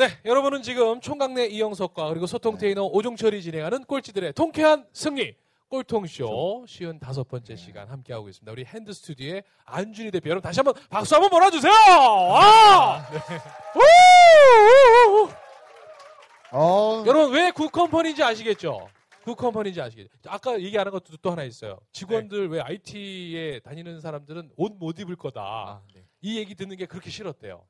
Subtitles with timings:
[0.00, 5.34] 네, 여러분은 지금 총각네 이영석과 그리고 소통 테이너 오종철이 진행하는 꼴찌들의 통쾌한 승리
[5.68, 8.50] 꼴통쇼 쉬운 다섯 번째 시간 함께하고 있습니다.
[8.50, 11.70] 우리 핸드 스튜디오의 안준희 대표 여러분 다시 한번 박수 한번 몰아주세요.
[11.70, 13.06] 와!
[13.76, 13.80] 우!
[15.18, 15.24] 우!
[15.26, 15.30] 우!
[16.52, 18.88] 어, 여러분 왜 good company인지 아시겠죠?
[19.24, 20.08] 굿컴퍼니인지 아시겠죠?
[20.28, 21.78] 아까 얘기 안 한 것도 또 하나 있어요.
[21.92, 25.82] 직원들 왜 IT에 다니는 사람들은 옷 못 입을 거다.
[26.22, 27.66] 이 얘기 듣는 게 그렇게 싫었대요.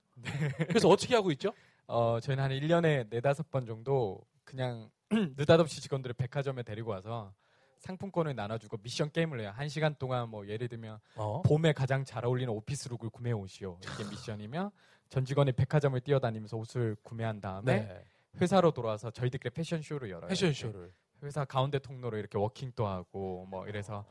[0.69, 1.53] 그래서 어떻게 하고 있죠?
[1.91, 4.88] 어, 저희는 한 1년에 네다섯 번 정도 그냥
[5.36, 7.34] 느닷없이 직원들을 백화점에 데리고 와서
[7.78, 9.52] 상품권을 나눠주고 미션 게임을 해요.
[9.52, 11.42] 한 시간 동안 뭐 예를 들면 어?
[11.42, 13.78] 봄에 가장 잘 어울리는 오피스룩을 구매해 오시오.
[13.83, 14.70] 이게 미션이며
[15.08, 18.05] 전 직원이 백화점을 뛰어다니면서 옷을 구매한 다음에 네.
[18.41, 20.28] 회사로 돌아와서 저희들끼리 패션쇼를 열어요.
[20.28, 20.92] 패션쇼를.
[21.24, 24.05] 회사 가운데 통로로 이렇게 워킹도 하고 뭐 이래서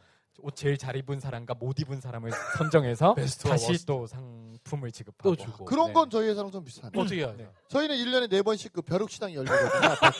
[0.43, 3.85] 옷 제일 잘 입은 사람과 못 입은 사람을 선정해서 베스트와 다시.
[3.85, 5.65] 또 상품을 지급하고 또 주고.
[5.65, 5.93] 그런 네.
[5.93, 6.99] 건 저희 회사랑 좀 비슷하네.
[6.99, 7.49] 어떻게 해야 돼요?
[7.69, 9.89] 저희는 1년에 네번씩그 벼룩시장이 열리거든요.
[9.91, 10.17] 아파트.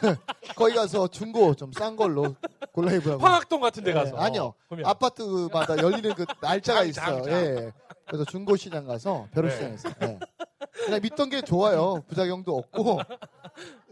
[0.56, 2.34] 거기 가서 중고 좀 싼 걸로
[2.72, 3.22] 골라 입으라고.
[3.22, 4.16] 황학동 같은 데 예, 가서.
[4.16, 4.54] 아니요.
[4.68, 7.22] 그러면 아파트마다 열리는 그 날짜가 장, 있어요.
[7.22, 7.32] 장, 장.
[7.32, 7.72] 예.
[8.06, 9.88] 그래서 중고 시장 가서 벼룩시장에서.
[10.02, 10.18] 예.
[10.84, 12.02] 그냥 입던 게 좋아요.
[12.08, 13.00] 부작용도 없고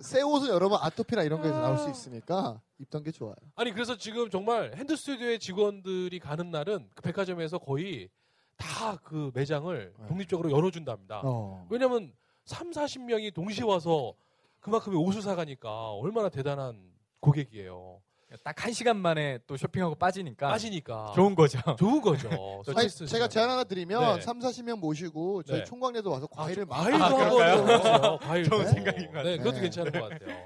[0.01, 3.35] 새 옷은 여러 번 아토피나 이런 거에서 나올 수 있으니까 입던 게 좋아요.
[3.57, 8.09] 아니 그래서 지금 정말 핸드 스튜디오의 직원들이 가는 날은 그 백화점에서 거의
[8.57, 10.07] 다 그 매장을 네.
[10.07, 11.23] 독립적으로 열어준답니다.
[11.25, 11.67] 어.
[11.71, 12.13] 왜냐면
[12.45, 14.15] 3, 40명이 동시에 와서
[14.61, 18.01] 그만큼의 옷을 사가니까 얼마나 대단한 고객이에요.
[18.45, 21.59] 딱 한 시간 만에 또 쇼핑하고 빠지니까 빠지니까 좋은 거죠.
[21.79, 22.29] 좋은 거죠.
[22.77, 23.27] 아니, 제가.
[23.29, 24.21] 제안 하나 드리면 네.
[24.21, 25.65] 3, 40명 모시고 저희 네.
[25.65, 27.29] 총각네도 와서 과일을 막 과일도 아, 한번?
[27.29, 28.19] 먹어보세요.
[28.23, 28.51] 과일도.
[28.51, 29.37] 좋은 생각인 것 네, 같아요.
[29.39, 29.61] 그것도 네.
[29.63, 30.37] 괜찮은 것 같아요.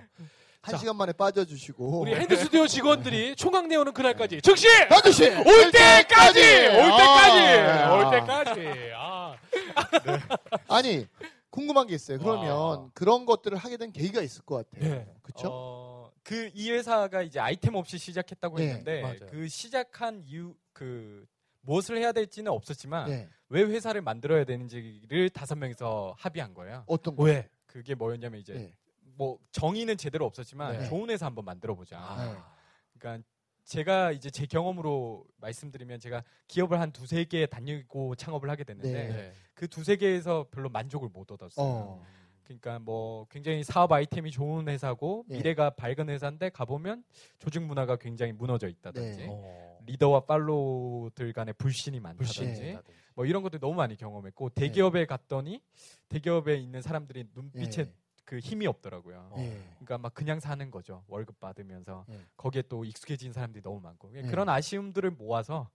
[0.62, 0.78] 한 자.
[0.78, 6.90] 시간 만에 빠져주시고 우리 핸드 스튜디오 직원들이 총각네 오는 그날까지 즉시 아저씨 올 때까지 올
[6.96, 7.94] 때까지 아.
[7.94, 9.36] 올 때까지 아
[10.68, 11.06] 아니
[11.50, 12.18] 궁금한 게 있어요.
[12.18, 12.86] 그러면 와.
[12.94, 14.90] 그런 것들을 하게 된 계기가 있을 것 같아요.
[14.94, 15.06] 네.
[15.22, 15.48] 그렇죠?
[15.52, 15.93] 어,
[16.24, 19.18] 그 이 회사가 이제 아이템 없이 시작했다고 네, 했는데 맞아요.
[19.30, 21.26] 그 시작한 이유 그
[21.60, 23.28] 무엇을 해야 될지는 없었지만 네.
[23.50, 26.84] 왜 회사를 만들어야 되는지를 다섯 명이서 합의한 거예요.
[26.86, 27.24] 어떤 거?
[27.24, 27.48] 왜?
[27.66, 28.74] 그게 뭐였냐면 이제 네.
[29.16, 30.88] 뭐 정의는 제대로 없었지만 네.
[30.88, 31.98] 좋은 회사 한번 만들어 보자.
[31.98, 32.54] 아.
[32.98, 33.24] 그러니까
[33.64, 39.08] 제가 이제 제 경험으로 말씀드리면 제가 기업을 한 두세 개 다니고 창업을 하게 됐는데 네.
[39.08, 39.32] 네.
[39.54, 41.66] 그 두세 개에서 별로 만족을 못 얻었어요.
[41.66, 42.06] 어.
[42.44, 45.36] 그러니까 뭐 굉장히 사업 아이템이 좋은 회사고 예.
[45.36, 47.04] 미래가 밝은 회사인데 가보면
[47.38, 49.26] 조직 문화가 굉장히 무너져 있다든지 네.
[49.28, 49.78] 어.
[49.86, 52.78] 리더와 팔로우들 간의 불신이 많다든지 불신.
[53.14, 55.60] 뭐 이런 것들 너무 많이 경험했고 대기업에 갔더니
[56.08, 57.92] 대기업에 있는 사람들이 눈빛에 예.
[58.24, 59.28] 그 힘이 없더라고요.
[59.32, 59.36] 어.
[59.38, 59.60] 예.
[59.74, 61.04] 그러니까 막 그냥 사는 거죠.
[61.08, 62.20] 월급 받으면서 예.
[62.36, 64.22] 거기에 또 익숙해진 사람들이 너무 많고 예.
[64.22, 65.68] 그런 아쉬움들을 모아서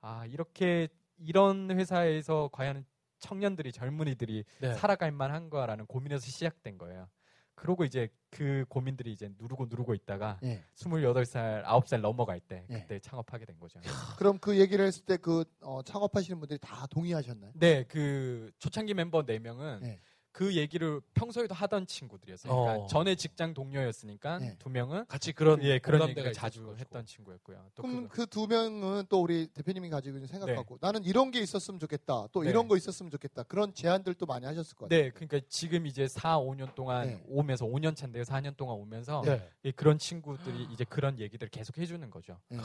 [0.00, 2.84] 아 이렇게 이런 회사에서 과연
[3.18, 4.74] 청년들이 젊은이들이 네.
[4.74, 7.08] 살아갈 만한가라는 고민에서 시작된 거예요.
[7.54, 10.62] 그러고 이제 그 고민들이 이제 누르고 누르고 있다가 예.
[10.76, 12.74] 28살, 9살 넘어갈 때 예.
[12.74, 13.80] 그때 창업하게 된 거죠.
[14.16, 15.44] 그럼 그 얘기를 했을 때그
[15.84, 17.50] 창업하시는 분들이 다 동의하셨나요?
[17.54, 19.98] 네, 그 초창기 멤버 4명은 네.
[20.38, 22.52] 그 얘기를 평소에도 하던 친구들이었어요.
[22.52, 22.62] 어.
[22.62, 24.54] 그러니까 전에 직장 동료였으니까 네.
[24.60, 26.78] 두 명은 같이 그런 예, 그런 얘기를 자주 것이고.
[26.78, 27.70] 했던 친구였고요.
[27.74, 31.80] 또 그럼 그, 그두 명은 또 우리 대표님이 가지고 있는 생각하고 나는 이런 게 있었으면
[31.80, 32.28] 좋겠다.
[32.30, 32.50] 또 네.
[32.50, 33.42] 이런 거 있었으면 좋겠다.
[33.42, 35.02] 그런 제안들도 많이 하셨을 것 같아요.
[35.02, 37.24] 네, 그러니까 지금 이제 4, 5년 동안 네.
[37.26, 38.22] 오면서 5년 차인데요.
[38.22, 39.44] 4년 동안 오면서 네.
[39.64, 42.38] 이 그런 친구들이 이제 그런 얘기들을 계속 해주는 거죠.
[42.52, 42.58] 예.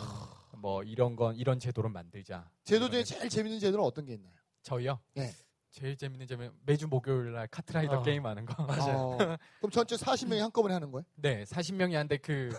[0.59, 2.47] 뭐 이런 건 이런 제도를 만들자.
[2.65, 4.35] 제도 중에 제일 재밌는 제도는 어떤 게 있나요?
[4.61, 4.99] 저희요.
[5.15, 5.31] 네.
[5.73, 8.03] 제일 재밌는 점은 매주 목요일 날 카트라이더 어.
[8.03, 8.53] 게임 하는 거.
[8.63, 9.17] 어,
[9.59, 11.03] 그럼 전체 40명이 한꺼번에 하는 거예요?
[11.15, 12.51] 네, 40명이 한데 그,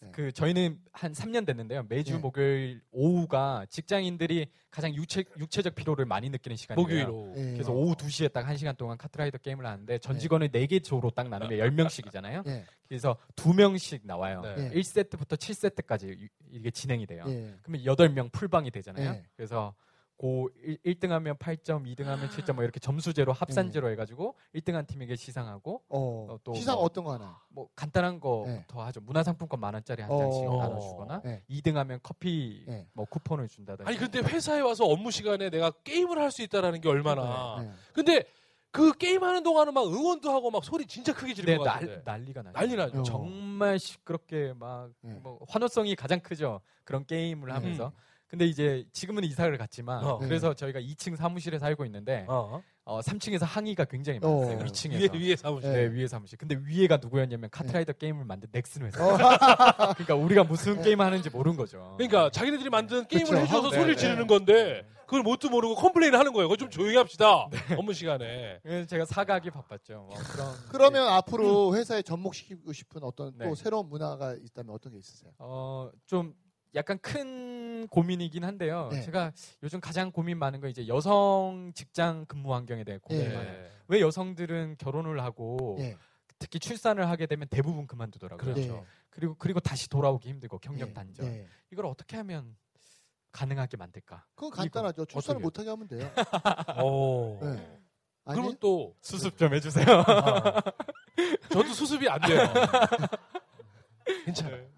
[0.00, 0.10] 네.
[0.12, 1.84] 그 저희는 한 3년 됐는데요.
[1.88, 2.18] 매주 네.
[2.18, 6.82] 목요일 오후가 직장인들이 가장 육체, 육체적 피로를 많이 느끼는 시간이에요.
[6.82, 7.34] 목요일로.
[7.36, 7.52] 예.
[7.52, 10.18] 그래서 오후 2시에 딱 1시간 동안 카트라이더 게임을 하는데 전 네.
[10.18, 12.44] 직원을 4개 조로 딱 나누면 10명씩이잖아요.
[12.48, 12.66] 예.
[12.88, 14.40] 그래서 2명씩 나와요.
[14.40, 14.72] 네.
[14.74, 14.80] 예.
[14.80, 17.22] 1세트부터 7세트까지 이게 진행이 돼요.
[17.28, 17.54] 예.
[17.62, 19.12] 그러면 8명 풀방이 되잖아요.
[19.12, 19.22] 네.
[19.36, 19.76] 그래서
[20.18, 20.50] 고
[20.82, 24.84] 1, 등 하면 8점, 2등 하면 7점 뭐 이렇게 점수제로 합산제로 해 가지고 1등 한
[24.84, 27.40] 팀에게 시상하고 어, 어, 또 시상 뭐- 어떤 거 하나?
[27.50, 28.20] 뭐 간단한 네.
[28.20, 29.00] 거부터 하죠.
[29.00, 30.18] 문화상품권 만 원짜리 한 어.
[30.18, 30.56] 장씩 어.
[30.56, 31.44] 나눠 주거나 네.
[31.48, 32.88] 2등 하면 커피 네.
[32.94, 33.88] 뭐 쿠폰을 준다든지.
[33.88, 37.60] 아니 근데 회사에 와서 업무 시간에 내가 게임을 할 수 있다라는 게 얼마나.
[37.62, 37.70] 네.
[37.94, 38.24] 근데
[38.72, 42.02] 그 게임하는 동안은 막 응원도 하고 막 소리 진짜 크게 지르는 네, 것 날, 같은데.
[42.04, 42.58] 난리가 나죠.
[42.58, 42.98] 난리 나죠.
[43.00, 43.02] 어.
[43.04, 45.14] 정말 시끄럽게 막 네.
[45.22, 46.60] 뭐 환호성이 가장 크죠.
[46.82, 47.54] 그런 게임을 네.
[47.54, 47.92] 하면서.
[48.28, 50.18] 근데 이제 지금은 이사를 갔지만 어.
[50.18, 52.62] 그래서 저희가 2층 사무실에 살고 있는데 어.
[52.84, 54.28] 어, 3층에서 항의가 굉장히 어.
[54.28, 54.58] 많았어요.
[54.58, 55.14] 위에 위층에서.
[55.14, 55.72] 위에 사무실.
[55.72, 56.38] 네, 위에 사무실.
[56.38, 59.02] 근데 위에가 누구였냐면 카트라이더 게임을 만든 넥슨 회사.
[59.04, 59.16] 어.
[59.94, 61.94] 그러니까 우리가 무슨 게임 하는지 모르는 거죠.
[61.96, 63.36] 그러니까 자기네들이 만든 게임을 그쵸.
[63.42, 64.00] 해줘서 네, 소리를 네.
[64.00, 66.48] 지르는 건데 그걸 뭣도 모르고 complain 하는 거예요.
[66.48, 67.48] 그거 좀 조용히 합시다.
[67.50, 67.76] 네.
[67.76, 68.58] 업무 시간에.
[68.62, 70.06] 그래서 제가 사과하기 바빴죠.
[70.08, 73.54] 뭐 그런 그러면 앞으로 회사에 접목시키고 싶은 어떤 또 네.
[73.54, 75.32] 새로운 문화가 있다면 어떤 게 있으세요?
[75.38, 76.34] 어, 좀
[76.78, 78.88] 약간 큰 고민이긴 한데요.
[78.92, 79.02] 네.
[79.02, 79.32] 제가
[79.64, 83.34] 요즘 가장 고민 많은 건 이제 여성 직장 근무 환경에 대해 고민이 예.
[83.34, 83.68] 많아요.
[83.88, 85.96] 왜 여성들은 결혼을 하고 예.
[86.38, 88.54] 특히 출산을 하게 되면 대부분 그만두더라고요.
[88.54, 88.76] 그렇죠.
[88.76, 88.84] 예.
[89.10, 90.92] 그리고 그리고 다시 돌아오기 힘들고 경력 예.
[90.92, 91.26] 단절.
[91.26, 91.48] 예.
[91.72, 92.56] 이걸 어떻게 하면
[93.32, 94.24] 가능하게 만들까?
[94.36, 95.04] 그건 간단하죠.
[95.06, 95.40] 출산을?
[95.40, 96.08] 못하게 하면 돼요.
[96.84, 97.40] 오.
[97.42, 97.80] 네.
[98.24, 99.84] 그러면 또 수습 좀 해주세요.
[100.06, 100.62] 아,
[101.50, 102.40] 저도 수습이 안 돼요.
[104.26, 104.68] 괜찮아요.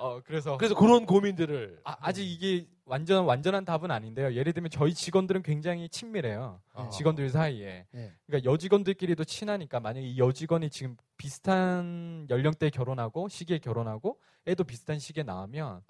[0.00, 4.32] 어 그래서 그래서 그런 고민들을 아, 아직 이게 완전 완전한 답은 아닌데요.
[4.34, 6.60] 예를 들면 저희 직원들은 굉장히 친밀해요.
[6.72, 6.88] 아.
[6.88, 7.86] 직원들 사이에.
[7.94, 8.12] 예.
[8.26, 14.18] 그러니까 여직원들끼리도 친하니까 만약에 이 여직원이 지금 비슷한 연령대에 결혼하고 시기에 결혼하고
[14.48, 15.82] 애도 비슷한 시기에 나오면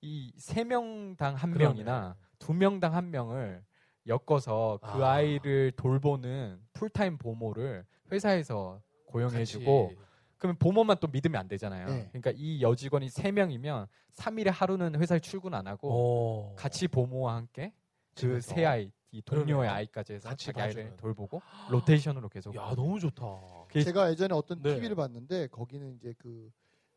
[0.00, 1.74] 이 세 명당 한 그러네.
[1.74, 3.62] 명이나 두 명당 한 명을
[4.06, 5.12] 엮어서 그 아.
[5.12, 5.20] 아.
[5.20, 10.07] 이를 돌보는 풀타임 보모를 회사에서 고용해주고 같이.
[10.38, 11.86] 그러면 보모만 또 믿으면 안 되잖아요.
[11.86, 12.08] 네.
[12.12, 15.88] 그러니까 이 여직원이 세 명이면 3일에 하루는 회사에 출근 안 하고
[16.52, 16.54] 오.
[16.56, 17.72] 같이 보모와 함께
[18.16, 18.40] 그.
[18.40, 19.68] 새 아이, 이 동료의.
[19.68, 20.96] 아이까지 해서 같이 자기 아이를.
[20.96, 22.54] 돌보고 로테이션으로 계속.
[22.54, 23.24] 야 너무 좋다.
[23.68, 24.74] 그- 제가 예전에 어떤 네.
[24.76, 26.50] TV를 봤는데 거기는 이제 그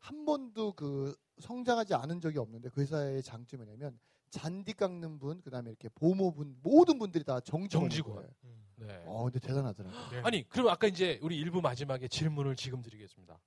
[0.04, 3.96] 한 번도 그 성장하지 않은 적이 없는데 그 회사의 장점이 뭐냐면
[4.32, 7.90] 잔디 깎는 분, 그다음에 이렇게 보모분 모든 분들이 다 정직원.
[7.90, 8.28] 정직원.
[8.76, 9.04] 네.
[9.06, 10.22] 어, 근데 대단하더라고요.
[10.24, 13.38] 아니 그럼 아까 이제 우리 일부 마지막에 질문을 지금 드리겠습니다.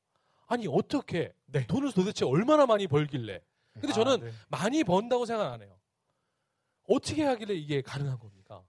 [0.46, 1.34] 아니 어떻게
[1.68, 3.42] 돈을 도대체 얼마나 많이 벌길래?
[3.74, 4.32] 근데 저는 아, 네.
[4.48, 5.76] 많이 번다고 생각 안 해요.
[6.88, 8.64] 어떻게 하길래 이게 가능한 겁니까?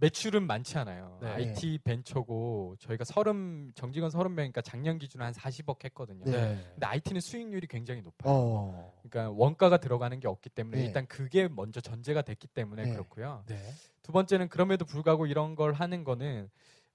[0.00, 1.18] 매출은 많지 않아요.
[1.20, 1.28] 네.
[1.28, 6.24] IT 벤처고 저희가 서른 정직원 서른 명이니까 작년 기준으로 한 40억 했거든요.
[6.24, 6.58] 네.
[6.74, 8.32] 근데 IT는 수익률이 굉장히 높아요.
[8.32, 9.00] 어.
[9.02, 10.86] 그러니까 원가가 들어가는 게 없기 때문에 네.
[10.86, 12.92] 일단 그게 먼저 전제가 됐기 때문에 네.
[12.92, 13.44] 그렇고요.
[13.46, 13.58] 네.
[14.02, 16.48] 두 번째는 그럼에도 불구하고 이런 걸 하는 거는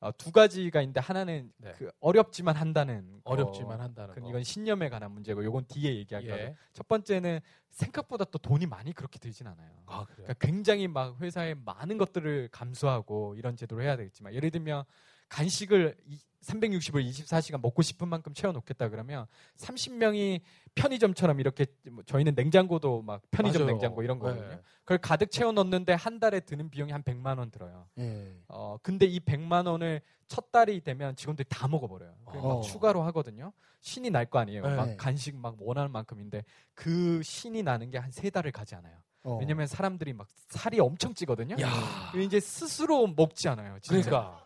[0.03, 1.71] 어, 두 가지가 있는데 하나는 네.
[1.77, 3.31] 그 어렵지만 한다는 거.
[3.31, 4.29] 어렵지만 한다는 그 거.
[4.29, 6.33] 이건 신념에 관한 문제고 요건 뒤에 얘기할게요.
[6.33, 6.55] 예.
[6.73, 7.39] 첫 번째는
[7.69, 9.71] 생각보다 또 돈이 많이 그렇게 들진 않아요.
[9.85, 10.05] 아.
[10.05, 14.83] 그러니까 굉장히 막 회사에 많은 것들을 감수하고 이런 제도를 해야 되겠지만 예를 들면
[15.33, 15.95] 간식을
[16.43, 19.25] 360을 24시간 먹고 싶은 만큼 채워놓겠다 그러면
[19.57, 20.41] 30명이
[20.75, 23.71] 편의점처럼 이렇게 뭐 저희는 냉장고도 막 편의점 맞아요.
[23.71, 24.47] 냉장고 이런 거거든요.
[24.49, 24.59] 네.
[24.81, 27.87] 그걸 가득 채워넣는데 한 달에 드는 비용이 한 100만 원 들어요.
[27.97, 28.35] 예.
[28.47, 32.13] 어 근데 이 100만 원을 첫 달이 되면 직원들이 다 먹어버려요.
[32.25, 32.61] 어.
[32.61, 33.53] 추가로 하거든요.
[33.81, 34.67] 신이 날 거 아니에요.
[34.67, 34.75] 네.
[34.75, 36.43] 막 간식 막 원하는 만큼인데
[36.75, 38.97] 그 신이 나는 게 한 세 달을 가지 않아요.
[39.23, 39.37] 어.
[39.39, 41.55] 왜냐면 사람들이 막 살이 엄청 찌거든요.
[42.21, 43.79] 이제 스스로 먹지 않아요.
[43.79, 44.09] 진짜.
[44.09, 44.43] 그러니까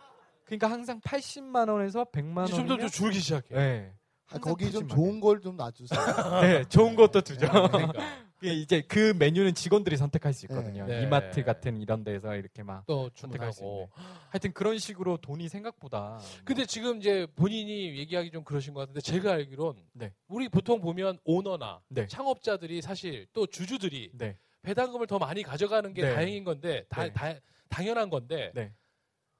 [0.47, 3.53] 그러니까 항상 80만 원에서 100만 이제 원이면 점점 좀 줄기 시작해.
[3.55, 3.91] 네.
[4.29, 4.87] 아, 거기 좀.
[4.87, 5.99] 좋은 걸 좀 놔주세요.
[6.41, 7.47] 네, 좋은 것도 두죠.
[7.49, 7.93] 그러니까
[8.39, 10.85] 그게 이제 그 메뉴는 직원들이 선택할 수 있거든요.
[10.85, 11.01] 네.
[11.03, 13.63] 이마트 같은 이런 데서 이렇게 막 또 선택할 수.
[13.63, 13.87] 있는.
[14.29, 19.31] 하여튼 그런 식으로 돈이 생각보다 근데 지금 이제 본인이 얘기하기 좀 그러신 것 같은데 제가
[19.33, 20.13] 알기론 네.
[20.27, 22.07] 우리 보통 보면 오너나 네.
[22.07, 24.37] 창업자들이 사실 또 주주들이 네.
[24.61, 26.13] 배당금을 더 많이 가져가는 게 네.
[26.13, 27.13] 다행인 건데 다, 네.
[27.13, 27.35] 다-
[27.69, 28.73] 당연한 건데 네.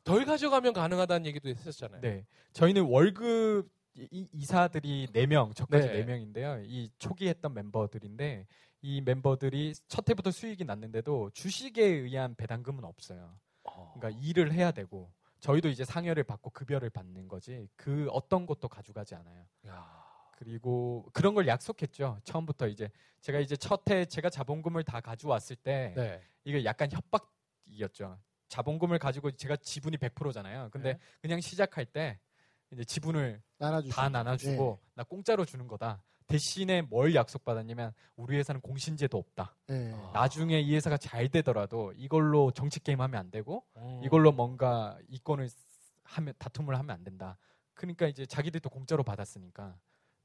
[0.07, 1.99] 덜 가져가면 가능하다는 얘기도 했었잖아요.
[2.01, 2.25] 네.
[2.53, 6.05] 저희는 월급 이, 이사들이 4명, 저까지 네.
[6.05, 6.63] 4명인데요.
[6.65, 8.45] 이 초기 했던 멤버들인데
[8.83, 13.37] 이 멤버들이 첫 해부터 수익이 났는데도 주식에 의한 배당금은 없어요.
[13.65, 13.93] 어.
[13.97, 19.13] 그러니까 일을 해야 되고 저희도 이제 상여를 받고 급여를 받는 거지 그 어떤 것도 가져가지
[19.15, 19.45] 않아요.
[19.67, 20.07] 야.
[20.37, 22.19] 그리고 그런 걸 약속했죠.
[22.23, 22.89] 처음부터 이제
[23.21, 26.21] 제가 이제 첫 해 제가 자본금을 다 가져왔을 때 네.
[26.45, 27.33] 이게 약간 협박
[27.65, 28.17] 이었죠.
[28.49, 30.69] 자본금을 가지고 제가 지분이 100%잖아요.
[30.71, 30.99] 근데 네.
[31.21, 32.19] 그냥 시작할 때
[32.71, 33.95] 이제 지분을 나눠주시고.
[33.95, 36.01] 다 나눠주고 나 공짜로 주는 거다.
[36.27, 39.55] 대신에 뭘 약속받았냐면 우리 회사는 공신제도 없다.
[39.69, 39.93] 예.
[39.93, 40.11] 아.
[40.13, 44.01] 나중에 이 회사가 잘 되더라도 이걸로 정치 게임 하면 안 되고 음.
[44.03, 45.49] 이걸로 뭔가 이권을
[46.03, 47.37] 하면 다툼을 하면 안 된다.
[47.73, 49.77] 그러니까 이제 자기들도 공짜로 받았으니까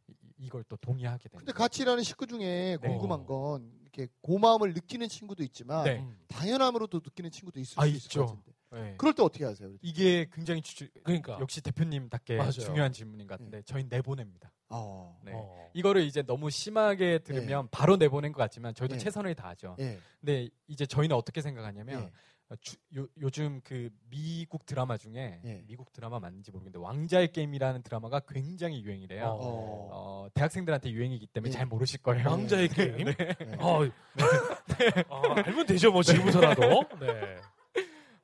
[0.08, 1.38] 이- 이걸 또 동의하게 되는.
[1.44, 2.88] 근데 같이 일하는 식구 중에 네.
[2.88, 5.98] 궁금한 건 이렇게 고마움을 느끼는 친구도 있지만 네.
[5.98, 6.18] 음.
[6.28, 8.20] 당연함으로도 느끼는 친구도 있을 아, 수 있을 있죠.
[8.20, 8.52] 것 같은데.
[8.72, 8.94] 네.
[8.96, 9.70] 그럴 때 어떻게 하세요?
[9.82, 11.38] 이게 굉장히 주, 그러니까.
[11.40, 12.52] 역시 대표님답게 맞아요.
[12.52, 14.50] 중요한 질문인 것 같은데 저희 내보냅니다.
[14.70, 15.20] 어.
[15.22, 15.32] 네.
[15.34, 15.70] 어.
[15.74, 18.98] 이거를 이제 너무 심하게 들으면 바로 내보낸 것 같지만 저희도 예.
[18.98, 19.76] 최선을 다하죠.
[19.78, 19.98] 예.
[20.20, 22.10] 근데 이제 저희는 어떻게 생각하냐면
[22.60, 25.62] 주- 요, 요즘 그 미국 드라마 중에 예.
[25.66, 29.24] 미국 드라마 맞는지 모르겠는데 왕자의 게임이라는 드라마가 굉장히 유행이래요.
[29.24, 29.88] 어.
[29.92, 30.28] 어.
[30.34, 31.52] 대학생들한테 유행이기 때문에 예.
[31.52, 32.28] 잘 모르실 거예요.
[32.28, 32.96] 왕자의 게임.
[33.06, 33.14] 네.
[33.58, 33.84] 어,
[35.08, 36.60] 아, 알면 되죠, 뭐 지금부터라도.
[37.00, 37.36] 네.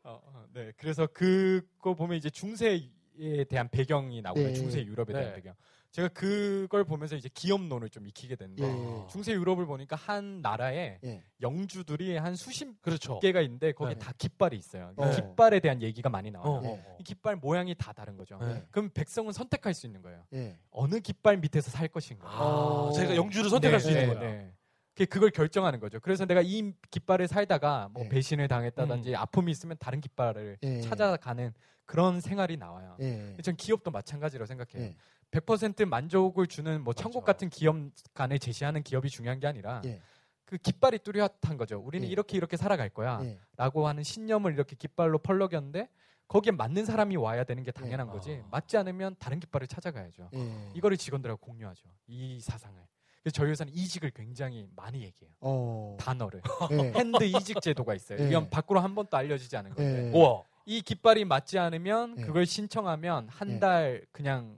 [0.04, 0.72] 어, 어, 네.
[0.76, 4.46] 그래서 그거 보면 이제 중세에 대한 배경이 나오고요.
[4.48, 4.52] 네.
[4.54, 5.34] 중세 유럽에 대한 네.
[5.34, 5.54] 배경.
[5.90, 9.06] 제가 그걸 보면서 이제 기업론을 좀 익히게 됐는데 예.
[9.10, 11.22] 중세 유럽을 보니까 한 나라에 예.
[11.40, 13.18] 영주들이 한 수십 그렇죠.
[13.20, 13.98] 개가 있는데 거기에 네.
[13.98, 14.92] 다 깃발이 있어요.
[14.96, 15.10] 어.
[15.10, 16.50] 깃발에 대한 얘기가 많이 나와요.
[16.50, 16.68] 어, 네.
[16.68, 16.96] 어, 어.
[17.00, 18.38] 이 깃발 모양이 다 다른 거죠.
[18.38, 18.64] 네.
[18.70, 20.24] 그럼 백성은 선택할 수 있는 거예요.
[20.34, 20.58] 예.
[20.70, 22.28] 어느 깃발 밑에서 살 것인가.
[22.28, 22.92] 아, 어.
[22.92, 24.20] 제가 영주를 선택할 네, 수 있는 네, 거야.
[24.20, 24.52] 네.
[24.92, 26.00] 그게 그걸 결정하는 거죠.
[26.00, 28.08] 그래서 내가 이 깃발을 살다가 뭐 네.
[28.08, 30.80] 배신을 당했다든지 아픔이 있으면 다른 깃발을 예.
[30.80, 31.54] 찾아가는
[31.86, 32.96] 그런 생활이 나와요.
[33.00, 33.36] 예.
[33.42, 34.92] 전 기업도 마찬가지로 생각해요.
[35.34, 35.38] 예.
[35.38, 37.24] 100% 만족을 주는 뭐 천국.
[37.24, 37.76] 같은 기업
[38.14, 40.00] 간에 제시하는 기업이 중요한 게 아니라 예.
[40.44, 41.78] 그 깃발이 뚜렷한 거죠.
[41.78, 42.10] 우리는 예.
[42.10, 43.20] 이렇게 이렇게 살아갈 거야.
[43.24, 43.38] 예.
[43.56, 45.88] 라고 하는 신념을 이렇게 깃발로 펄럭였는데
[46.28, 48.10] 거기에 맞는 사람이 와야 되는 게 당연한 예.
[48.12, 48.40] 거지.
[48.44, 48.48] 아.
[48.50, 50.30] 맞지 않으면 다른 깃발을 찾아가야죠.
[50.34, 50.70] 예.
[50.74, 51.88] 이거를 직원들하고 공유하죠.
[52.06, 52.78] 이 사상을.
[53.22, 55.34] 그래서 저희 회사는 이직을 굉장히 많이 얘기해요.
[55.40, 55.96] 어.
[56.00, 56.40] 단어를.
[56.70, 56.92] 예.
[56.96, 58.18] 핸드 이직 제도가 있어요.
[58.20, 58.28] 예.
[58.28, 60.06] 이건 밖으로 한 번도 알려지지 않은 건데.
[60.06, 60.18] 예.
[60.18, 60.42] 우와.
[60.64, 62.22] 이 깃발이 맞지 않으면 예.
[62.22, 63.58] 그걸 신청하면 한 예.
[63.58, 64.56] 달 그냥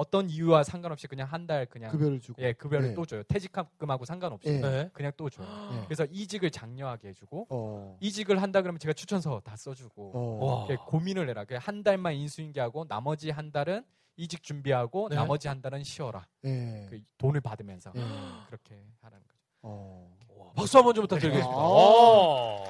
[0.00, 2.40] 어떤 이유와 상관없이 그냥 한 달 그냥 급여를 주고.
[2.42, 2.94] 예 급여를 예.
[2.94, 3.22] 또 줘요.
[3.24, 4.60] 퇴직금하고 상관없이 예.
[4.60, 4.90] 네.
[4.92, 5.46] 그냥 또 줘요.
[5.74, 5.84] 예.
[5.84, 7.96] 그래서 이직을 장려하게 해주고 어.
[8.00, 10.44] 이직을 한다 그러면 제가 추천서 다 써주고 어.
[10.44, 10.66] 와.
[10.66, 11.44] 이렇게 고민을 해라.
[11.44, 13.84] 그 한 달만 인수인계하고 나머지 한 달은
[14.16, 15.16] 이직 준비하고 네.
[15.16, 16.26] 나머지 한 달은 쉬어라.
[16.44, 16.86] 예.
[16.88, 18.00] 그 돈을 받으면서 예.
[18.46, 19.38] 그렇게 하라는 거죠.
[19.62, 20.16] 어.
[20.36, 21.58] 와, 박수 한번 좀 부탁드리겠습니다.
[21.58, 21.64] 아.
[21.66, 22.64] 오.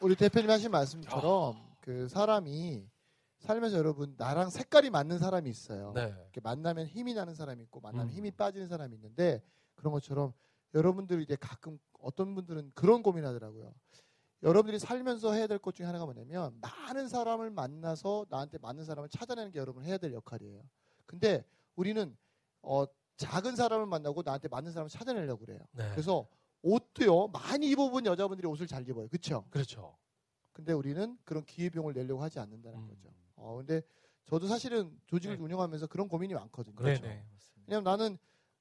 [0.00, 2.84] 우리 대표님 하신 말씀처럼 그 사람이
[3.44, 5.92] 살면서 여러분 나랑 색깔이 맞는 사람이 있어요.
[5.94, 6.06] 네.
[6.22, 8.10] 이렇게 만나면 힘이 나는 사람이 있고 만나면 음.
[8.10, 9.42] 힘이 빠지는 사람이 있는데
[9.74, 10.32] 그런 것처럼
[10.72, 13.74] 여러분들이 이제 가끔 어떤 분들은 그런 고민하더라고요.
[14.42, 19.52] 여러분들이 살면서 해야 될 것 중에 하나가 뭐냐면 많은 사람을 만나서 나한테 맞는 사람을 찾아내는
[19.52, 20.62] 게 여러분 해야 될 역할이에요.
[21.06, 21.44] 근데
[21.76, 22.16] 우리는
[22.62, 22.84] 어,
[23.18, 25.60] 작은 사람을 만나고 나한테 맞는 사람을 찾아내려고 그래요.
[25.72, 25.88] 네.
[25.90, 26.26] 그래서
[26.62, 29.06] 옷도요 많이 입어본 여자분들이 옷을 잘 입어요.
[29.08, 29.44] 그렇죠?
[29.50, 29.96] 그렇죠.
[30.52, 32.88] 근데 우리는 그런 기회비용을 내려고 하지 않는다는 음.
[32.88, 33.10] 거죠.
[33.36, 33.82] 어, 근데
[34.24, 35.42] 저도 사실은 조직을 네.
[35.42, 36.74] 운영하면서 그런 고민이 많거든요.
[36.74, 37.02] 그렇죠.
[37.02, 37.24] 네네.
[37.32, 37.64] 맞습니다.
[37.66, 38.18] 왜냐면 나는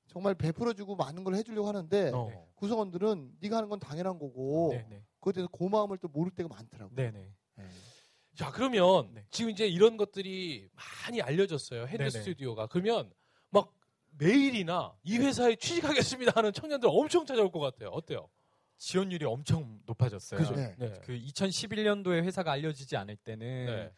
[0.07, 2.51] 정말 베풀어주고 많은 걸 해주려고 하는데 어.
[2.55, 5.05] 구성원들은 네가 하는 건 당연한 거고 네네.
[5.19, 6.95] 그것에 대해서 고마움을 또 모를 때가 많더라고요.
[6.95, 7.33] 네네.
[7.55, 7.65] 네.
[8.35, 9.25] 자, 그러면 네.
[9.29, 11.83] 지금 이제 이런 것들이 많이 알려졌어요.
[11.83, 12.09] 핸드 네네.
[12.09, 12.67] 스튜디오가.
[12.67, 13.13] 그러면
[13.49, 13.73] 막
[14.17, 17.89] 메일이나 이 회사에 취직하겠습니다 하는 청년들 엄청 찾아올 것 같아요.
[17.89, 18.29] 어때요?
[18.77, 20.39] 지원율이 엄청 높아졌어요.
[20.39, 20.55] 그죠?
[20.55, 20.75] 네.
[20.77, 20.93] 네.
[21.05, 23.91] 그 2011년도에 회사가 알려지지 않을 때는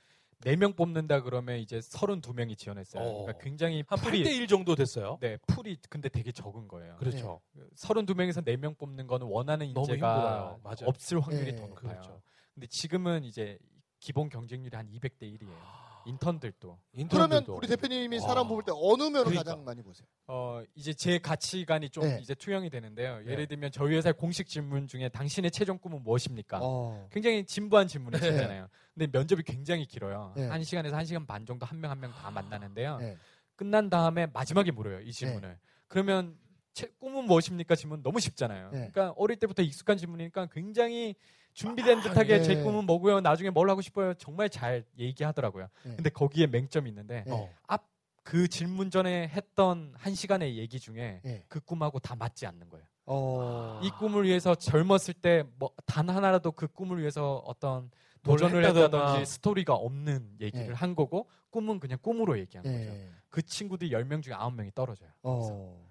[0.43, 0.51] 네.
[0.51, 3.03] 네명 뽑는다 그러면 이제 32명이 지원했어요.
[3.03, 3.21] 어.
[3.23, 5.17] 그러니까 굉장히 한 pool이 8대 1 정도 됐어요.
[5.21, 6.97] 네, pool이 근데 되게 적은 거예요.
[6.97, 7.41] 그렇죠.
[7.75, 10.57] 32명에서 4명 뽑는 거는 원하는 인재가.
[10.83, 11.55] 없을 확률이 네.
[11.55, 11.89] 더 높아요.
[11.89, 12.21] 그렇죠.
[12.53, 13.57] 근데 지금은 이제
[13.99, 15.94] 기본 경쟁률이 한 200대 1이에요.
[16.05, 16.79] 인턴들도.
[17.09, 17.55] 그러면 인턴들도.
[17.55, 18.27] 우리 대표님이 와.
[18.27, 19.43] 사람 뽑을 때 어느 면을 그러니까.
[19.43, 20.07] 가장 많이 보세요?
[20.27, 22.19] 어, 이제 제 가치관이 좀 네.
[22.21, 23.19] 이제 투영이 되는데요.
[23.19, 23.31] 네.
[23.31, 26.59] 예를 들면 저희 회사의 공식 질문 중에 당신의 최종 꿈은 무엇입니까?
[26.61, 27.07] 어.
[27.11, 28.29] 굉장히 진부한 질문을 네.
[28.29, 28.67] 하잖아요.
[28.93, 30.33] 근데 면접이 굉장히 길어요.
[30.35, 30.47] 네.
[30.47, 32.97] 한 시간에서 한 시간 반 정도 한 명 한 명 다 만나는데요.
[32.97, 33.17] 네.
[33.55, 35.57] 끝난 다음에 마지막에 물어요 이 질문을.
[35.87, 36.37] 그러면
[36.73, 37.73] 채- 꿈은 무엇입니까?
[37.75, 38.69] 질문 너무 쉽잖아요.
[38.71, 38.89] 네.
[38.91, 41.15] 그러니까 어릴 때부터 익숙한 질문이니까 굉장히
[41.55, 42.43] 준비된 아, 듯하게 네.
[42.43, 43.21] 제 꿈은 뭐고요?
[43.21, 44.13] 나중에 뭘 하고 싶어요?
[44.15, 45.67] 정말 잘 얘기하더라고요.
[45.83, 45.95] 네.
[45.95, 47.31] 근데 거기에 맹점이 있는데 네.
[47.31, 47.49] 어.
[47.67, 51.45] 앞그 질문 전에 했던 한 시간의 얘기 중에 네.
[51.47, 52.85] 그 꿈하고 다 맞지 않는 거예요.
[53.07, 53.79] 어.
[53.83, 57.89] 이 꿈을 위해서 젊었을 때 뭐 단 하나라도 그 꿈을 위해서 어떤
[58.23, 59.03] 뭘 도전을 했다거나.
[59.05, 60.73] 했다든지 스토리가 없는 얘기를 네.
[60.73, 62.75] 한 거고 꿈은 그냥 꿈으로 얘기한 거죠.
[62.75, 63.09] 네.
[63.29, 65.09] 그 친구들이 10명 중에 9명이 떨어져요.
[65.23, 65.85] 어.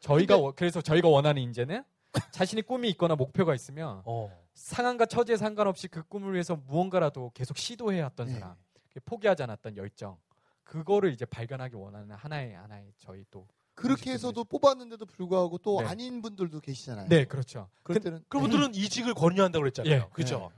[0.00, 1.84] 저희가 근데- 워- 그래서 저희가 원하는 인재는
[2.30, 4.30] 자신이 꿈이 있거나 목표가 있으면 어.
[4.54, 8.34] 상황과 처지에 상관없이 그 꿈을 위해서 무언가라도 계속 시도해 왔던 네.
[8.34, 8.56] 사람,
[9.04, 10.16] 포기하지 않았던 열정,
[10.62, 15.86] 그거를 이제 발견하기 원하는 하나의 하나의 저희 또 그렇게 해서도 뽑았는데도 불구하고 또 네.
[15.88, 17.08] 아닌 분들도 계시잖아요.
[17.08, 17.68] 네 그렇죠.
[17.82, 19.92] 그럴 근- 때는 그분들은 이직을 권유한다고 그랬잖아요.
[19.94, 20.08] 예.
[20.12, 20.52] 그렇죠.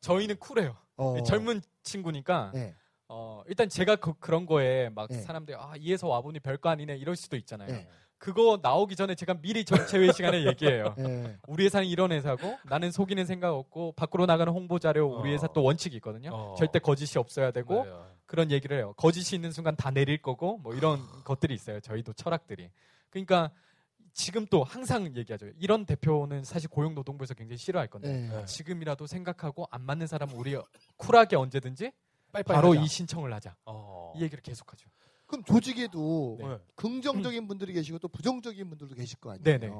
[0.00, 0.76] 저희는 쿨해요.
[0.96, 1.22] 어.
[1.22, 2.74] 젊은 친구니까 네.
[3.08, 5.20] 어, 일단 제가 그, 런 거에 막 네.
[5.20, 7.86] 사람들이 아 이에서 와보니 별거 아니네 이럴 수도 있잖아요.
[8.18, 8.24] 네.
[8.24, 10.94] 그거 나오기 전에 제가 미리 전체 회의 시간에 얘기해요.
[10.98, 11.36] 네.
[11.46, 15.32] 우리 회사는 이런 회사고 나는 속이는 생각 없고 밖으로 나가는 홍보 자료 우리 어.
[15.32, 16.30] 회사 또 원칙이 있거든요.
[16.32, 16.54] 어.
[16.58, 18.06] 절대 거짓이 없어야 되고 맞아요.
[18.26, 18.92] 그런 얘기를 해요.
[18.96, 21.80] 거짓이 있는 순간 다 내릴 거고 뭐 이런 것들이 있어요.
[21.80, 22.70] 저희도 철학들이.
[23.10, 23.50] 그러니까
[24.12, 25.46] 지금 또 항상 얘기하죠.
[25.58, 28.28] 이런 대표는 사실 고용노동부에서 굉장히 싫어할 건데 네.
[28.28, 28.44] 네.
[28.46, 30.56] 지금이라도 생각하고 안 맞는 사람은 우리
[30.96, 31.92] 쿨하게 언제든지
[32.44, 32.82] 바로 하자.
[32.82, 33.56] 이 신청을 하자.
[33.64, 34.12] 어.
[34.16, 34.88] 이 얘기를 계속하죠.
[35.28, 36.58] 그럼 조직에도 네.
[36.74, 39.44] 긍정적인 분들이 계시고 또 부정적인 분들도 계실 거 아니에요.
[39.44, 39.72] 네네.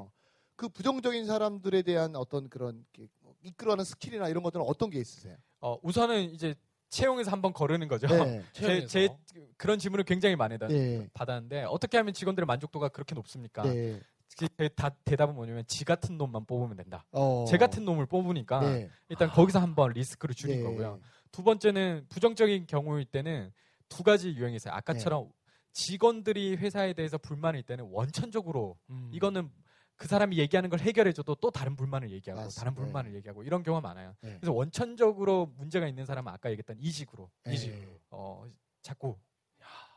[0.55, 5.35] 그 부정적인 사람들에 대한 어떤 그런 이렇게 이끌어가는 스킬이나 이런 것들은 어떤 게 있으세요?
[5.59, 6.53] 어, 우선은 이제
[6.89, 8.07] 채용에서 한번 거르는 거죠.
[8.07, 8.43] 네.
[8.53, 9.17] 제, 채용에서.
[9.25, 11.07] 제 그런 질문을 굉장히 많이 받- 네.
[11.13, 13.63] 받았는데 어떻게 하면 직원들의 만족도가 그렇게 높습니까?
[13.63, 13.99] 네.
[14.27, 17.03] 제 다, 대답은 뭐냐면 지 같은 놈만 뽑으면 된다.
[17.11, 17.45] 어.
[17.47, 18.89] 제 같은 놈을 뽑으니까 네.
[19.09, 20.63] 일단 거기서 한번 리스크를 줄인 네.
[20.63, 20.99] 거고요.
[21.31, 23.51] 두 번째는 부정적인 경우일 때는
[23.87, 24.73] 두 가지 유형이 있어요.
[24.75, 25.29] 아까처럼 네.
[25.73, 29.09] 직원들이 회사에 대해서 불만일 때는 원천적으로 음.
[29.13, 29.49] 이거는
[29.95, 32.59] 그 사람이 얘기하는 걸 해결해줘도 또 다른 불만을 얘기하고 맞습니다.
[32.61, 34.15] 다른 불만을 얘기하고 이런 경우가 많아요.
[34.21, 34.37] 네.
[34.39, 37.53] 그래서 원천적으로 문제가 있는 사람은 아까 얘기했던 이직으로 네.
[37.53, 37.99] 이직으로.
[38.11, 38.45] 어,
[38.81, 39.17] 자꾸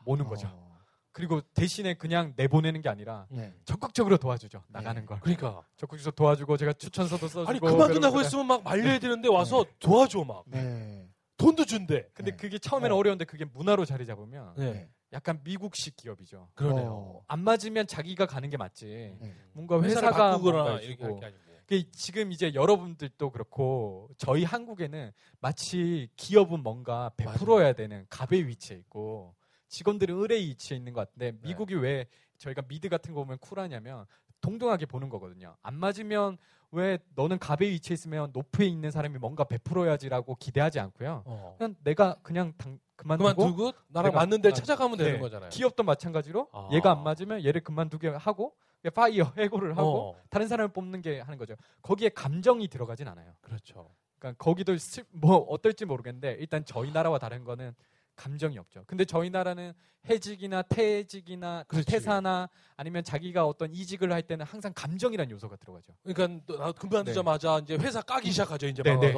[0.05, 0.49] 모는 거죠.
[0.51, 0.73] 어.
[1.13, 3.53] 그리고 대신에 그냥 내보내는 게 아니라 네.
[3.65, 4.63] 적극적으로 도와주죠.
[4.67, 5.05] 나가는 네.
[5.05, 5.19] 걸.
[5.21, 10.23] 그러니까 적극적으로 도와주고 제가 추천서도 써주고 아니 그만둔다고 그러고 했으면 막 말려야 되는데 와서 도와줘
[10.25, 11.07] 막 네.
[11.37, 12.09] 돈도 준대.
[12.13, 12.37] 근데 네.
[12.37, 12.99] 그게 처음에는 어.
[12.99, 13.03] 어.
[13.03, 14.89] 려운데 그게 문화로 자리 잡으면 네.
[15.13, 16.49] 약간 미국식 기업이죠.
[16.55, 16.89] 그러네요.
[16.91, 17.23] 어.
[17.27, 19.17] 안 맞으면 자기가 가는 게 맞지.
[19.19, 19.35] 네.
[19.53, 21.05] 뭔가 회사를 회사가 바꾸거나 이렇게 해주고.
[21.05, 21.43] 할게 아니고.
[21.65, 29.33] 그 지금 이제 여러분들도 그렇고 저희 한국에는 마치 기업은 뭔가 베풀어야 되는 갑의 위치에 있고
[29.69, 31.37] 직원들은 을의 위치에 있는 것 같은데 네.
[31.41, 32.05] 미국이 왜
[32.37, 34.05] 저희가 미드 같은 거 보면 쿨하냐면
[34.41, 35.55] 동등하게 보는 거거든요.
[35.61, 36.37] 안 맞으면
[36.71, 41.23] 왜 너는 갑의 위치에 있으면 높이에 있는 사람이 뭔가 베풀어야지라고 기대하지 않고요.
[41.25, 41.55] 어.
[41.57, 45.03] 그냥 내가 그냥 당, 그만두고 그만두고 나랑 맞는 데 아, 찾아가면 네.
[45.05, 45.49] 되는 거잖아요.
[45.49, 46.69] 기업도 마찬가지로 아.
[46.71, 48.53] 얘가 안 맞으면 얘를 그만두게 하고
[48.93, 50.15] 파이어 해고를 하고 어.
[50.29, 51.55] 다른 사람을 뽑는 게 하는 거죠.
[51.81, 53.31] 거기에 감정이 들어가진 않아요.
[53.41, 53.89] 그렇죠.
[54.19, 57.73] 그러니까 거기도 슬- 뭐 어떨지 모르겠는데 일단 저희 나라와 다른 거는
[58.15, 58.83] 감정이 없죠.
[58.87, 59.73] 근데 저희 나라는
[60.09, 61.85] 해직이나 퇴직이나 그렇지.
[61.87, 65.93] 퇴사나 아니면 자기가 어떤 이직을 할 때는 항상 감정이라는 요소가 들어가죠.
[66.03, 68.67] 그러니까 또나 그만두자마자 이제 회사 까기 시작하죠.
[68.67, 69.13] 이제 네, 막 네.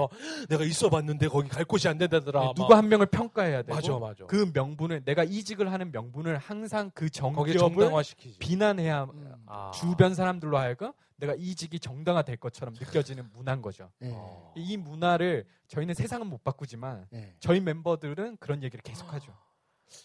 [0.48, 2.40] 내가 있어봤는데 거기 갈 곳이 안 된다더라.
[2.40, 2.56] 네, 막.
[2.56, 4.26] 누구 한 명을 평가해야 되고 맞아 맞아.
[4.26, 7.90] 그 명분을 내가 이직을 하는 명분을 항상 그 정기업을.
[8.40, 9.34] 비난해야 음.
[9.48, 9.72] 아.
[9.72, 13.90] 주변 사람들로 하여금 내가 이직이 정당화될 것처럼 느껴지는 문화인 거죠.
[14.00, 14.10] 네.
[14.14, 14.54] 어.
[14.56, 17.36] 이 문화를 저희는 세상은 못 바꾸지만 네.
[17.40, 19.34] 저희 멤버들은 그런 얘기를 계속하죠.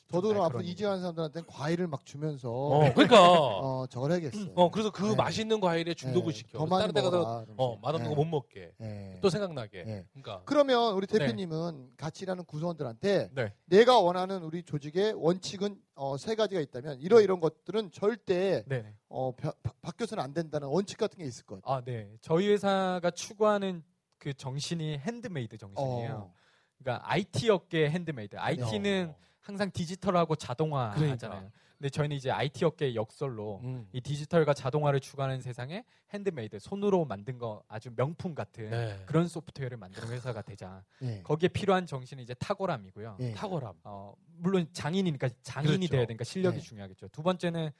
[0.08, 3.16] 저도 그럼 아, 앞으로 그런 이직하는 사람들한테는 과일을 막 주면서 어, 그러니까.
[3.30, 4.52] 어, 저걸 해야겠어요.
[4.54, 5.14] 어, 그래서 그 네.
[5.16, 6.38] 맛있는 과일에 중독을 네.
[6.38, 6.58] 시켜.
[6.58, 7.46] 더 많이 다른 데 가서 먹어라.
[7.56, 8.14] 어, 맛없는 네.
[8.14, 8.72] 거 못 먹게.
[8.78, 9.18] 네.
[9.22, 9.84] 또 생각나게.
[9.84, 10.04] 네.
[10.12, 10.42] 그러니까.
[10.44, 13.54] 그러면 우리 대표님은 같이 일하는 구성원들한테 네.
[13.66, 18.84] 내가 원하는 우리 조직의 원칙은 어, 세 가지가 있다면 이러 이런 것들은 절대 네.
[19.08, 21.76] 어, 바, 바- 바뀌어서는 안 된다는 원칙 같은 게 있을 것 같아요.
[21.76, 22.10] 아, 네.
[22.20, 23.82] 저희 회사가 추구하는
[24.18, 26.12] 그 정신이 핸드메이드 정신이에요.
[26.30, 26.34] 어.
[26.78, 28.36] 그러니까 IT 업계 handmade.
[28.38, 29.29] IT는 어.
[29.40, 31.12] 항상 디지털하고 자동화 그러니까.
[31.12, 31.50] 하잖아요.
[31.78, 33.88] 근데 저희는 이제 IT 업계의 역설로 음.
[33.92, 39.02] 이 디지털과 자동화를 추구하는 세상에 핸드메이드 손으로 만든 거 아주 명품 같은 네.
[39.06, 40.84] 그런 소프트웨어를 만드는 회사가 되자.
[40.98, 41.22] 네.
[41.22, 43.16] 거기에 필요한 정신이 이제 탁월함이고요.
[43.20, 43.32] 예.
[43.32, 43.76] 탁월함.
[43.84, 45.92] 어, 물론 장인이니까 장인이 그렇죠.
[45.92, 46.62] 돼야 되니까 실력이 네.
[46.62, 47.08] 중요하겠죠.
[47.08, 47.70] 두 번째는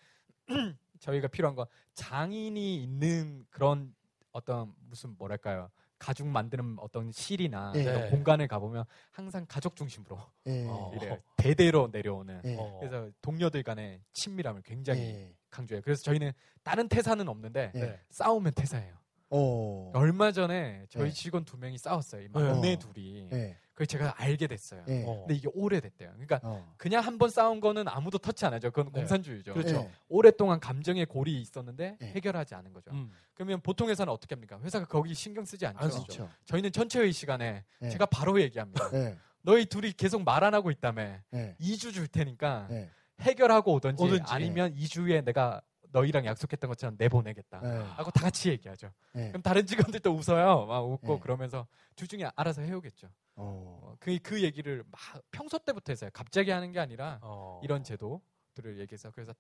[0.98, 3.94] 저희가 필요한 건 장인이 있는 그런
[4.32, 5.70] 어떤 무슨 뭐랄까요
[6.00, 7.82] 가죽 만드는 어떤 실이나 네.
[7.82, 10.66] 이런 공간을 가보면 항상 가족 중심으로 예.
[10.66, 10.90] 어.
[10.96, 11.18] 이래요.
[11.36, 12.40] 대대로 내려오는.
[12.44, 12.56] 예.
[12.58, 12.78] 어.
[12.80, 15.34] 그래서 동료들 간의 친밀함을 굉장히 예.
[15.50, 15.82] 강조해요.
[15.82, 16.32] 그래서 저희는
[16.64, 17.78] 다른 퇴사는 없는데 예.
[17.78, 18.00] 네.
[18.08, 18.99] 싸우면 퇴사해요.
[19.30, 19.90] 어.
[19.94, 21.10] 얼마 전에 저희 네.
[21.10, 22.22] 직원 두 명이 싸웠어요.
[22.22, 22.30] 이 네.
[22.32, 22.78] 막내 어.
[22.78, 23.28] 둘이.
[23.32, 23.56] 예.
[23.72, 24.82] 그걸 제가 알게 됐어요.
[24.88, 25.04] 예.
[25.06, 25.20] 어.
[25.20, 26.10] 근데 이게 오래됐대요.
[26.10, 26.74] 그러니까 어.
[26.76, 28.70] 그냥 한 번 싸운 거는 아무도 터치 안 하죠.
[28.70, 29.00] 그건 네.
[29.00, 29.54] 공산주의죠.
[29.54, 29.76] 그렇죠.
[29.76, 29.90] 예.
[30.08, 32.06] 오랫동안 감정의 골이 있었는데 네.
[32.08, 32.90] 해결하지 않은 거죠.
[32.92, 33.10] 음.
[33.34, 34.58] 그러면 보통 회사는 어떻게 합니까?
[34.62, 35.78] 회사가 거기 신경 쓰지 않죠.
[35.78, 36.02] 안 쓰죠.
[36.04, 36.30] 그렇죠.
[36.46, 37.88] 저희는 전체 회의 시간에 예.
[37.88, 38.90] 제가 바로 얘기합니다.
[38.94, 39.16] 예.
[39.42, 41.18] 너희 둘이 계속 말 안 하고 있다며.
[41.34, 41.54] 예.
[41.60, 42.90] 2주 줄 테니까 예.
[43.20, 44.24] 해결하고 오든지, 오든지.
[44.26, 45.60] 아니면 2주에 내가
[45.92, 47.60] 너희랑 약속했던 것처럼 내보내겠다.
[47.64, 47.68] 예.
[47.94, 48.90] 하고 다 같이 얘기하죠.
[49.16, 49.28] 예.
[49.28, 50.66] 그럼 다른 직원들도 웃어요.
[50.66, 51.20] 막 웃고 네.
[51.20, 53.08] 그러면서 둘 중에 알아서 해오겠죠.
[53.36, 53.80] 어.
[53.82, 55.00] 어, 그, 그 얘기를 막
[55.30, 56.10] 평소 때부터 했어요.
[56.12, 57.60] 갑자기 하는 게 아니라 어.
[57.62, 59.32] 이런 제도들을 얘기해서 그래서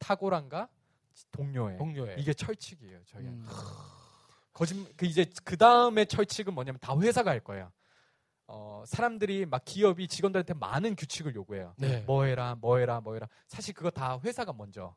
[1.32, 2.16] 동료애 동료애.
[2.18, 3.04] 이게 철칙이에요.
[3.04, 3.46] 저희는 음.
[4.52, 7.70] 거짓 그 이제 그 다음에 철칙은 뭐냐면 다 회사가 할 거예요.
[8.46, 11.72] 어, 사람들이 막 기업이 직원들한테 많은 규칙을 요구해요.
[11.78, 12.00] 네.
[12.00, 13.28] 뭐 해라, 뭐 해라, 뭐 해라.
[13.46, 14.96] 사실 그거 다 회사가 먼저.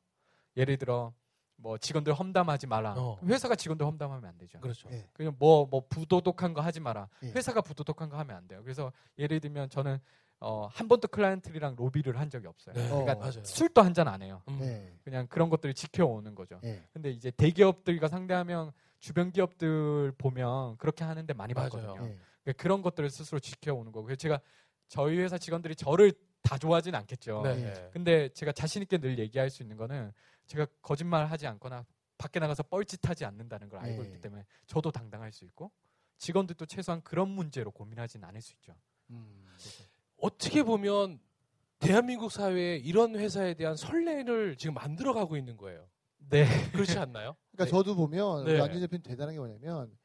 [0.58, 1.14] 예를 들어
[1.56, 2.96] 뭐 직원들 험담하지 마라.
[2.98, 3.18] 어.
[3.24, 4.60] 회사가 직원들 험담하면 안 되죠.
[4.60, 4.90] 그렇죠.
[4.92, 5.08] 예.
[5.14, 7.08] 그냥 뭐, 뭐 부도덕한 거 하지 마라.
[7.24, 7.32] 예.
[7.32, 8.62] 회사가 부도덕한 거 하면 안 돼요.
[8.64, 9.98] 그래서 예를 들면 저는
[10.40, 12.76] 어, 한 번도 클라이언트랑 로비를 한 적이 없어요.
[12.76, 12.86] 네.
[12.92, 13.02] 어.
[13.04, 13.44] 그러니까 맞아요.
[13.46, 14.42] 술도 한 잔 안 해요.
[14.50, 14.60] 음.
[14.62, 14.94] 예.
[15.04, 16.60] 그냥 그런 것들을 지켜오는 거죠.
[16.66, 16.84] 예.
[16.92, 21.70] 근데 이제 대기업들과 상대하면 주변 기업들 보면 그렇게 하는데 많이 맞아요.
[21.70, 22.08] 봤거든요.
[22.10, 22.18] 예.
[22.44, 24.06] 그러니까 그런 것들을 스스로 지켜오는 거고.
[24.06, 24.42] 그래서 제가
[24.90, 26.12] 저희 회사 직원들이 저를
[26.42, 27.42] 다 좋아하진 않겠죠.
[27.44, 27.90] 네.
[27.94, 30.12] 근데 제가 자신 있게 늘 얘기할 수 있는 거는
[30.46, 31.86] 제가 거짓말 하지 않거나
[32.18, 34.08] 밖에 나가서 뻘짓하지 않는다는 걸 알고 네.
[34.10, 35.72] 있기 때문에 저도 당당할 수 있고
[36.18, 38.74] 직원들도 최소한 그런 문제로 고민하진 않을 수 있죠.
[39.10, 39.46] 음.
[40.18, 41.20] 어떻게 보면
[41.80, 45.86] 대한민국 사회에 이런 회사에 대한 선례를 지금 만들어가고 있는 거예요.
[46.30, 46.46] 네.
[46.72, 47.36] 그렇지 않나요?
[47.52, 47.70] 그러니까 네.
[47.72, 48.62] 저도 보면 네.
[48.62, 49.96] 안준 대표님 대단한 게 뭐냐면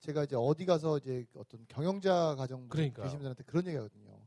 [0.00, 3.04] 제가 이제 어디 가서 이제 어떤 경영자 가정 그러니까요.
[3.04, 4.24] 계신 분들한테 그런 얘기하거든요.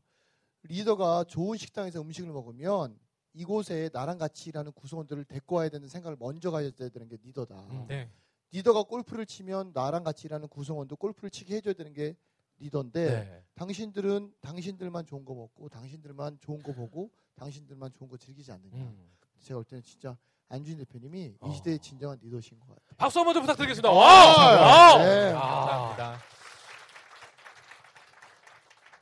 [0.64, 2.98] 리더가 좋은 식당에서 음식을 먹으면
[3.32, 7.54] 이곳에 나랑 같이 일하는 구성원들을 데리고 와야 되는 생각을 먼저 가져야 되는 게 리더다.
[7.54, 7.86] 음.
[7.88, 8.10] 네.
[8.52, 12.16] 리더가 골프를 치면 나랑 같이 일하는 구성원도 골프를 치게 해줘야 되는 게
[12.58, 13.44] 리더인데 네.
[13.54, 18.76] 당신들은 당신들만 좋은 거 먹고 당신들만 좋은 거 보고 당신들만 좋은 거 즐기지 않느냐.
[18.76, 19.10] 음.
[19.40, 20.16] 제가 볼 때는 진짜
[20.48, 21.48] 안준 대표님이 어.
[21.48, 22.96] 이 시대의 진정한 리더신 것 같아요.
[22.96, 23.88] 박수 한번 좀 부탁드리겠습니다.
[23.88, 24.98] 아, 와!
[24.98, 25.32] 네.
[25.32, 25.40] 아.
[25.40, 26.20] 감사합니다.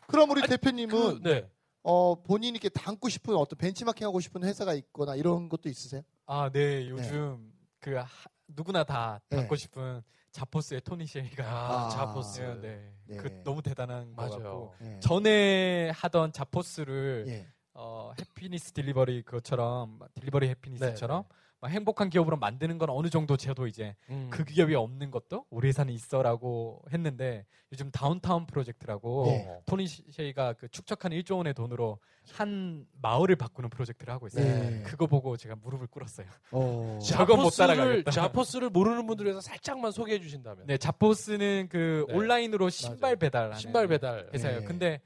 [0.07, 1.51] 그럼 우리 아니, 대표님은 그, 네.
[1.91, 6.03] 어, 본인이 이렇게 담고 싶은 어떤 벤치마킹 하고 싶은 회사가 있거나 이런 것도 있으세요?
[6.27, 6.87] 아, 네.
[6.91, 8.07] 요즘 그 하-
[8.47, 9.39] 누구나 다 네.
[9.39, 11.89] 닮고 싶은 자포스의 토니 셰이가 아, 아.
[11.89, 12.41] 자포스.
[12.43, 12.93] 네, 네.
[13.07, 13.17] 네.
[13.17, 14.75] 그 너무 대단한 것 같고.
[14.83, 15.01] 예.
[15.01, 17.47] 전에 하던 자포스를 예.
[17.73, 23.67] 어, happiness delivery 그것처럼 delivery happiness처럼 네, 막 행복한 기업으로 만드는 건 어느 정도 저도
[23.67, 24.29] 이제 음.
[24.31, 29.61] 그 기업이 없는 것도 우리 회사는 있어라고 했는데 요즘 Downtown Project라고 네.
[29.67, 31.99] 토니 셰이가 그 축적한 1조 원의 돈으로
[32.31, 34.45] 한 마을을 바꾸는 프로젝트를 하고 있어요.
[34.45, 34.83] 네.
[34.85, 36.27] 그거 보고 제가 무릎을 꿇었어요.
[36.53, 36.99] 어.
[37.03, 38.11] 저건 못 Zappos를 따라가겠다.
[38.13, 40.67] Zappos를 모르는 분들 위해서 살짝만 소개해 주신다면.
[40.67, 42.15] 네, Zappos는 그 네.
[42.15, 43.17] 온라인으로 신발.
[43.17, 44.31] 배달하는 신발 배달.
[44.33, 44.61] 회사예요.
[44.61, 44.65] 네.
[44.65, 45.01] 근데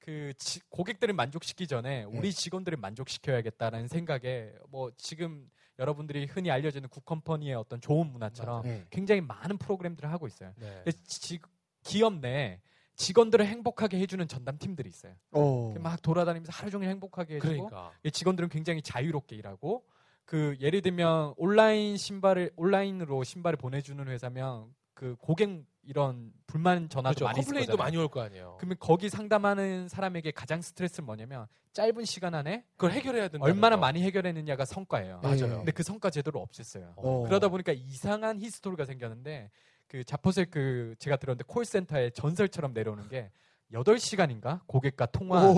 [0.00, 7.08] 그 지- 고객들을 만족시키기 전에 우리 직원들을 만족시켜야겠다는 생각에 뭐 지금 여러분들이 흔히 알려지는 good
[7.08, 8.86] company의 어떤 좋은 문화처럼 네.
[8.90, 10.52] 굉장히 많은 프로그램들을 하고 있어요.
[10.56, 10.82] 네.
[10.84, 11.40] 근데 지-
[11.82, 12.60] 기업 내
[12.96, 15.14] 직원들을 행복하게 해주는 전담팀들이 있어요.
[15.32, 15.74] 어.
[15.80, 17.90] 막 돌아다니면서 하루 종일 행복하게 해주고 그러니까.
[18.04, 19.84] 이 직원들은 굉장히 자유롭게 일하고
[20.24, 27.24] 그 예를 들면 온라인 신발을 온라인으로 신발을 보내주는 회사면 그 고객 이런 불만 전화도 그렇죠.
[27.24, 27.76] 많이 complain도.
[27.76, 28.56] 많이 올 거 아니에요.
[28.58, 33.44] 그러면 거기 상담하는 사람에게 가장 스트레스는 뭐냐면 짧은 시간 안에 그걸 해결해야 된다.
[33.44, 35.20] 얼마나 많이 해결했느냐가 성과예요.
[35.22, 35.56] 맞아요.
[35.58, 36.92] 근데 그 성과 제도를 없앴어요.
[36.96, 37.24] 어.
[37.26, 39.50] 그러다 보니까 이상한 히스토리가 생겼는데
[39.88, 43.30] 그 자포색 그 제가 들었는데 콜센터에 전설처럼 내려오는 게
[43.72, 45.52] 8시간인가 고객과 통화.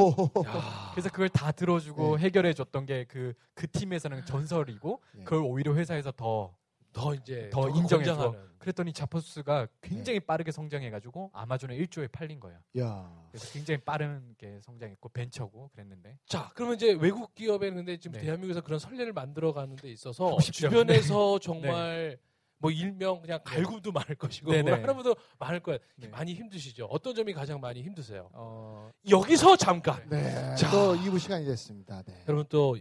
[0.92, 2.24] 그래서 그걸 다 들어주고 네.
[2.24, 5.24] 해결해 줬던 게 그그 팀에서는 전설이고 네.
[5.24, 6.54] 그걸 오히려 회사에서 더
[6.96, 8.34] 더 이제 더더 인정해줘.
[8.58, 12.58] 그랬더니 자포스가 굉장히 빠르게 성장해가지고 아마존에 1조에 팔린 거예요.
[12.78, 13.28] 야.
[13.30, 18.24] 그래서 굉장히 빠르게 성장했고 벤처고 그랬는데 자, 그러면 이제 외국 기업에는 근데 지금 네.
[18.24, 20.38] 대한민국에서 그런 선례를 만들어 가는 데 있어서.
[20.38, 22.18] 주변에서 정말
[22.58, 23.54] 뭐 일명 그냥 네.
[23.56, 24.50] 갈굼도 많을 것이고
[24.96, 25.78] 분도 많을 거예요.
[25.96, 26.08] 네.
[26.08, 26.86] 많이 힘드시죠?
[26.86, 28.30] 어떤 점이 가장 많이 힘드세요?
[28.32, 30.02] 어, 여기서 잠깐.
[30.08, 30.54] 네.
[30.56, 30.70] 자.
[30.70, 32.02] 또 2부 시간이 됐습니다.
[32.02, 32.24] 네.
[32.26, 32.78] 여러분 또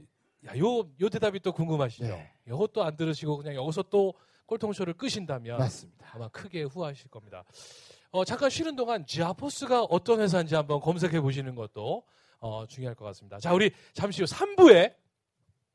[0.48, 2.06] 야, 요, 요 대답이 또 궁금하시죠?
[2.08, 2.32] 네.
[2.48, 4.14] 요것도 안 들으시고 그냥 여기서 또
[4.46, 6.08] 꼴통쇼를 끄신다면 맞습니다.
[6.14, 7.44] 아마 크게 후회하실 겁니다.
[8.12, 12.04] 어, 잠깐 쉬는 동안 지아포스가 어떤 회사인지 한번 검색해 보시는 것도
[12.40, 13.40] 어, 중요할 것 같습니다.
[13.40, 14.94] 자, 우리 잠시 후 3부에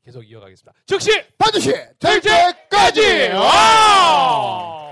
[0.04, 0.72] 계속 이어가겠습니다.
[0.86, 3.28] 즉시 반드시 될될 때까지!
[3.34, 4.90] 와!